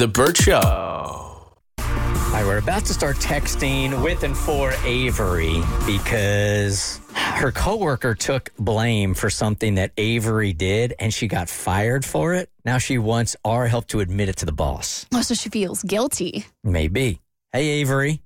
[0.00, 0.54] The Bert Show.
[0.54, 1.58] All
[2.32, 9.12] right, we're about to start texting with and for Avery because her coworker took blame
[9.12, 12.48] for something that Avery did and she got fired for it.
[12.64, 15.04] Now she wants our help to admit it to the boss.
[15.12, 16.46] Oh, so she feels guilty.
[16.64, 17.20] Maybe.
[17.52, 18.22] Hey, Avery.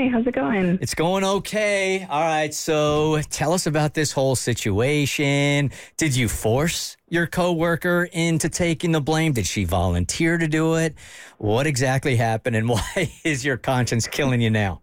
[0.00, 0.78] Hi, how's it going?
[0.80, 2.06] It's going okay.
[2.08, 5.70] All right, so tell us about this whole situation.
[5.98, 9.34] Did you force your coworker into taking the blame?
[9.34, 10.94] Did she volunteer to do it?
[11.36, 14.80] What exactly happened and why is your conscience killing you now?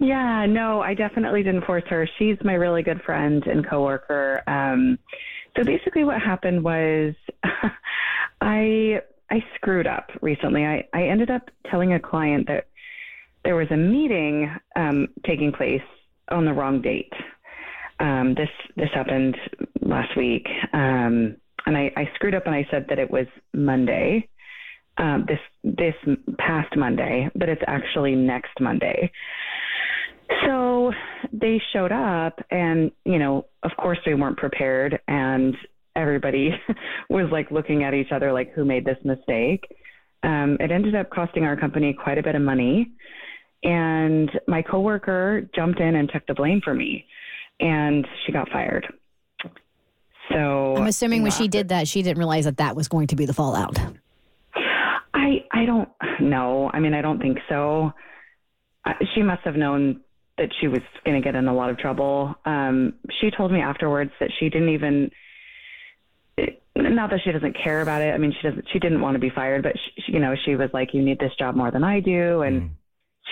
[0.00, 2.06] Yeah, no, I definitely didn't force her.
[2.18, 4.42] She's my really good friend and coworker.
[4.46, 4.98] Um,
[5.56, 7.14] so basically, what happened was
[8.42, 10.66] I I screwed up recently.
[10.66, 12.66] I, I ended up telling a client that
[13.46, 15.80] there was a meeting um, taking place
[16.32, 17.12] on the wrong date.
[18.00, 19.36] Um, this this happened
[19.80, 24.28] last week, um, and I, I screwed up and I said that it was Monday,
[24.98, 25.94] um, this this
[26.38, 29.10] past Monday, but it's actually next Monday.
[30.44, 30.90] So
[31.32, 35.56] they showed up, and you know, of course, they weren't prepared, and
[35.94, 36.50] everybody
[37.08, 39.64] was like looking at each other like, who made this mistake?
[40.24, 42.90] Um, it ended up costing our company quite a bit of money,
[43.62, 47.06] and my coworker jumped in and took the blame for me,
[47.60, 48.86] and she got fired.
[50.30, 53.16] So I'm assuming when she did that, she didn't realize that that was going to
[53.16, 53.78] be the fallout.
[55.14, 55.88] I I don't
[56.20, 56.70] know.
[56.72, 57.92] I mean, I don't think so.
[58.84, 60.00] Uh, She must have known
[60.38, 62.34] that she was going to get in a lot of trouble.
[62.44, 65.10] Um, she told me afterwards that she didn't even.
[66.76, 68.12] Not that she doesn't care about it.
[68.12, 68.66] I mean, she doesn't.
[68.72, 71.02] She didn't want to be fired, but she, she- you know, she was like, "You
[71.02, 72.75] need this job more than I do," and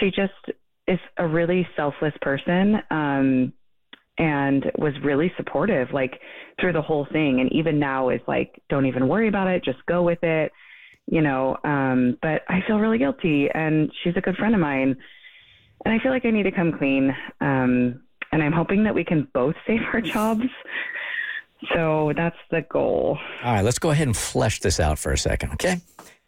[0.01, 2.77] she just is a really selfless person.
[2.91, 3.53] Um,
[4.17, 6.21] and was really supportive, like
[6.61, 7.41] through the whole thing.
[7.41, 9.65] And even now is like, don't even worry about it.
[9.65, 10.53] Just go with it
[11.07, 14.97] you know, um, but I feel really guilty and she's a good friend of mine.
[15.85, 17.15] And I feel like I need to come clean.
[17.41, 20.45] Um, and I'm hoping that we can both save our jobs.
[21.75, 23.19] So that's the goal.
[23.43, 25.81] All right, let's go ahead and flesh this out for a second, okay?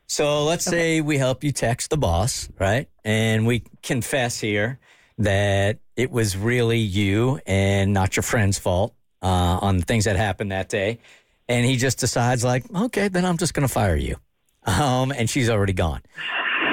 [0.08, 2.88] So let's say we help you text the boss, right?
[3.04, 4.78] And we confess here
[5.18, 10.16] that it was really you and not your friend's fault uh, on the things that
[10.16, 11.00] happened that day.
[11.48, 14.16] And he just decides, like, okay, then I'm just going to fire you.
[14.64, 16.02] Um, and she's already gone.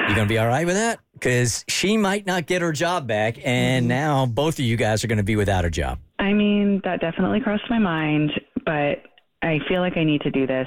[0.08, 1.00] You going to be all right with that?
[1.14, 3.38] Because she might not get her job back.
[3.44, 5.98] And now both of you guys are going to be without a job.
[6.18, 8.32] I mean, that definitely crossed my mind,
[8.64, 9.02] but
[9.42, 10.66] I feel like I need to do this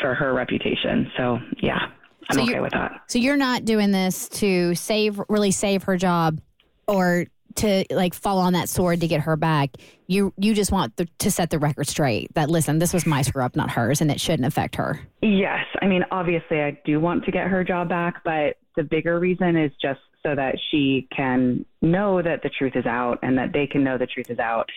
[0.00, 1.10] for her reputation.
[1.16, 1.88] So yeah,
[2.30, 3.02] I'm So okay with that.
[3.08, 6.40] So you're not doing this to save, really save her job,
[6.86, 7.26] or
[7.56, 9.70] to like fall on that sword to get her back.
[10.06, 12.32] You you just want the, to set the record straight.
[12.34, 15.00] That listen, this was my screw up, not hers, and it shouldn't affect her.
[15.22, 15.64] Yes.
[15.80, 19.56] I mean, obviously, I do want to get her job back, but the bigger reason
[19.56, 23.66] is just so that she can know that the truth is out and that they
[23.66, 24.68] can know the truth is out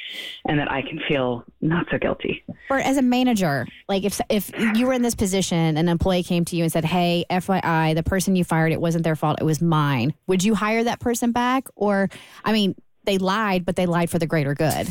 [0.46, 2.44] and that I can feel not so guilty.
[2.70, 6.46] Or as a manager, like if if you were in this position, an employee came
[6.46, 9.44] to you and said, "Hey, FYI, the person you fired, it wasn't their fault, it
[9.44, 11.68] was mine." Would you hire that person back?
[11.76, 12.10] Or,
[12.46, 12.76] I mean,
[13.06, 14.88] they lied, but they lied for the greater good.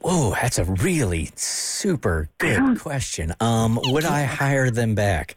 [0.00, 3.34] Whoa, that's a really super good question.
[3.40, 5.36] Um, would I hire them back?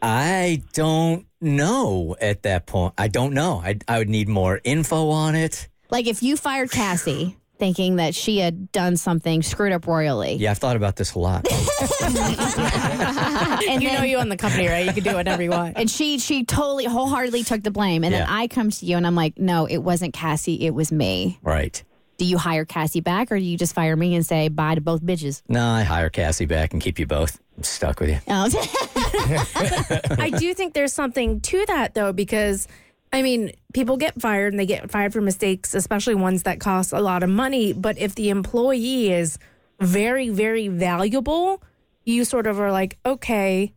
[0.00, 2.94] I don't know at that point.
[2.98, 3.60] I don't know.
[3.64, 5.68] I, I would need more info on it.
[5.90, 10.50] Like if you fired Cassie, thinking that she had done something screwed up royally, Yeah,
[10.50, 11.46] I've thought about this a lot.
[11.52, 12.12] and
[13.82, 14.84] you then- know you own the company, right?
[14.86, 15.76] You can do whatever you want.
[15.76, 19.06] and she she totally wholeheartedly took the blame, and then I come to you and
[19.06, 21.82] I'm like, "No, it wasn't Cassie, it was me." right.
[22.16, 24.80] Do you hire Cassie back, or do you just fire me and say bye to
[24.80, 25.42] both bitches?
[25.48, 27.40] No, I hire Cassie back and keep you both.
[27.56, 28.18] I'm stuck with you.
[28.28, 28.48] Oh.
[30.18, 32.68] I do think there's something to that though, because
[33.12, 36.92] I mean, people get fired and they get fired for mistakes, especially ones that cost
[36.92, 37.72] a lot of money.
[37.72, 39.38] But if the employee is
[39.78, 41.62] very, very valuable,
[42.04, 43.72] you sort of are like, okay,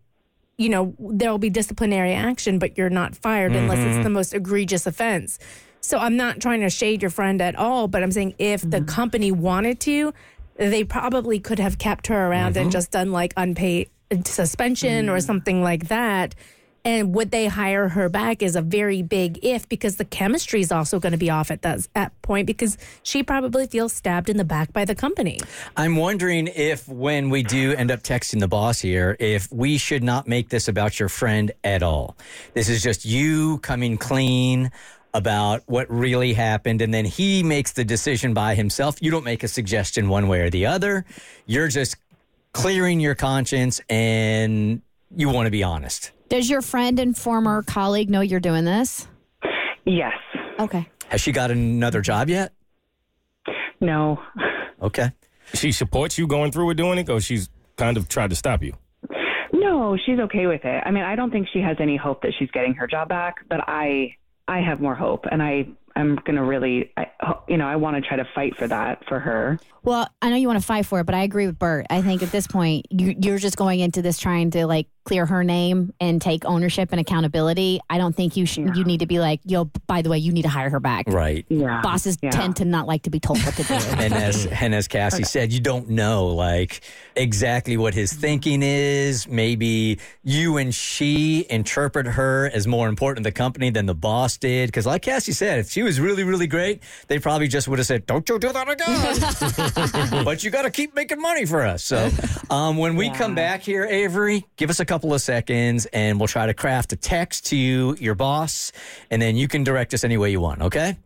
[0.58, 4.04] you know, there'll be disciplinary action, but you're not fired unless it's mm-hmm.
[4.04, 5.38] the most egregious offense.
[5.82, 8.78] So I'm not trying to shade your friend at all, but I'm saying if the
[8.78, 8.86] mm-hmm.
[8.86, 10.14] company wanted to,
[10.56, 12.70] they probably could have kept her around and mm-hmm.
[12.72, 13.92] just done like unpaid
[14.26, 15.26] suspension or mm.
[15.26, 16.36] something like that.
[16.86, 20.72] And would they hire her back is a very big if because the chemistry is
[20.72, 24.38] also going to be off at that, that point because she probably feels stabbed in
[24.38, 25.40] the back by the company.
[25.76, 30.02] I'm wondering if when we do end up texting the boss here, if we should
[30.02, 32.16] not make this about your friend at all.
[32.54, 34.72] This is just you coming clean
[35.14, 38.96] about what really happened and then he makes the decision by himself.
[39.02, 41.06] You don't make a suggestion one way or the other.
[41.48, 41.98] You're just
[42.58, 44.82] clearing your conscience and
[45.16, 46.12] you want to be honest.
[46.28, 49.08] Does your friend and former colleague know you're doing this?
[49.86, 50.14] Yes.
[50.60, 50.90] Okay.
[51.10, 52.54] Has she got another job yet?
[53.80, 54.20] No.
[54.82, 55.12] Okay.
[55.54, 58.64] She supports you going through with doing it, or she's kind of tried to stop
[58.64, 58.74] you.
[59.54, 60.84] No, she's okay with it.
[60.86, 63.36] I mean, I don't think she has any hope that she's getting her job back,
[63.50, 64.16] but I
[64.48, 67.08] I have more hope and I I'm going to really I,
[67.48, 69.60] you know, I want to try to fight for that for her.
[69.84, 71.88] Well, I know you want to fight for it, but I agree with Bert.
[71.90, 75.26] I think at this point, you, you're just going into this trying to like clear
[75.26, 77.80] her name and take ownership and accountability.
[77.90, 80.34] I don't think you sh- you need to be like, yo, by the way, you
[80.34, 81.06] need to hire her back.
[81.08, 81.46] Right.
[81.48, 81.80] Yeah.
[81.82, 82.32] Bosses Yeah.
[82.32, 83.74] tend to not like to be told what to do.
[83.98, 86.82] and as and as Cassie said, you don't know like
[87.16, 89.30] exactly what his thinking is.
[89.30, 94.36] Maybe you and she interpret her as more important to the company than the boss
[94.36, 94.68] did.
[94.68, 97.86] Because like Cassie said, if she was really really great, they probably just would have
[97.88, 101.82] said, "Don't you do that again." but you got to keep making money for us.
[101.82, 102.10] So
[102.50, 106.28] um, when we come back here, Avery, give us a couple of seconds, and we'll
[106.28, 108.72] try to craft a text to you, your boss,
[109.12, 110.62] and then you can direct us any way you want.
[110.62, 110.98] Okay.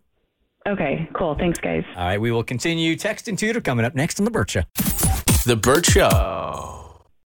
[0.68, 1.36] Okay, cool.
[1.36, 1.84] Thanks, guys.
[1.96, 4.62] All right, we will continue Texting Tutor coming up next on the Bert Show.
[5.46, 6.81] The Bert Show.